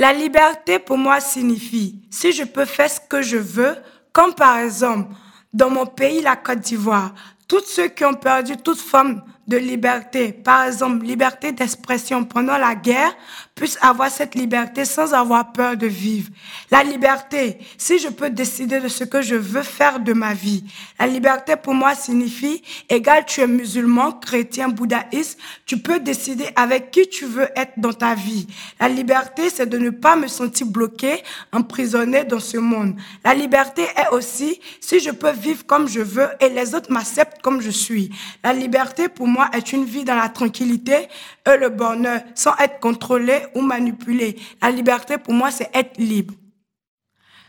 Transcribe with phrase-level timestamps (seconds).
[0.00, 3.76] La liberté pour moi signifie si je peux faire ce que je veux,
[4.14, 5.14] comme par exemple
[5.52, 7.12] dans mon pays, la Côte d'Ivoire,
[7.46, 12.76] tous ceux qui ont perdu toute forme de liberté, par exemple liberté d'expression pendant la
[12.76, 13.12] guerre,
[13.56, 16.30] puissent avoir cette liberté sans avoir peur de vivre.
[16.70, 20.64] La liberté, si je peux décider de ce que je veux faire de ma vie.
[21.00, 25.36] La liberté pour moi signifie, égal tu es musulman, chrétien, bouddhiste,
[25.66, 28.46] tu peux décider avec qui tu veux être dans ta vie.
[28.78, 32.94] La liberté, c'est de ne pas me sentir bloqué, emprisonné dans ce monde.
[33.24, 37.42] La liberté est aussi, si je peux vivre comme je veux et les autres m'acceptent
[37.42, 38.10] comme je suis.
[38.44, 41.08] La liberté pour moi est une vie dans la tranquillité
[41.46, 44.36] et le bonheur, sans être contrôlé ou manipulé.
[44.60, 46.34] La liberté pour moi, c'est être libre.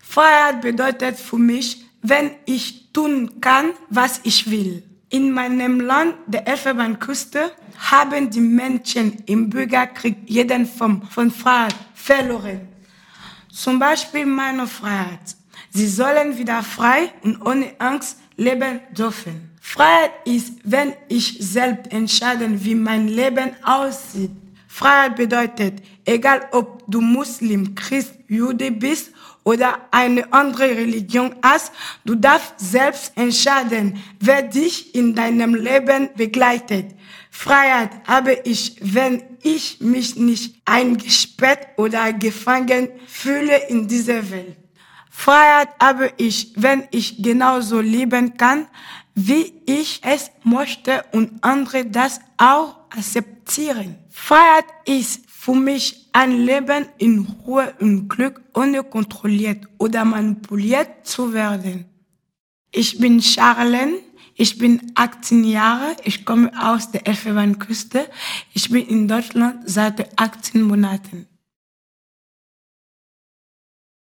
[0.00, 4.82] Freiheit bedeutet für mich, wenn ich tun kann, was ich will.
[5.10, 7.52] In meinem Land, der Elfenbeinküste,
[7.90, 12.68] haben die Menschen im Bürgerkrieg jeden Form von Freiheit verloren.
[13.52, 15.36] Zum Beispiel meine Freiheit.
[15.70, 19.50] Sie sollen wieder frei und ohne Angst leben dürfen.
[19.60, 24.30] Freiheit ist, wenn ich selbst entscheide, wie mein Leben aussieht.
[24.68, 29.10] Freiheit bedeutet, egal ob du Muslim, Christ, Jude bist
[29.42, 31.72] oder eine andere Religion hast,
[32.04, 36.94] du darfst selbst entscheiden, wer dich in deinem Leben begleitet.
[37.30, 44.56] Freiheit habe ich, wenn ich mich nicht eingesperrt oder gefangen fühle in dieser Welt.
[45.18, 48.68] Freiheit habe ich, wenn ich genauso leben kann,
[49.14, 53.96] wie ich es möchte und andere das auch akzeptieren.
[54.10, 61.32] Freiheit ist für mich ein Leben in Ruhe und Glück, ohne kontrolliert oder manipuliert zu
[61.32, 61.86] werden.
[62.70, 63.98] Ich bin Charlene,
[64.34, 68.06] ich bin 18 Jahre, ich komme aus der Elfenbeinküste,
[68.52, 71.26] ich bin in Deutschland seit 18 Monaten.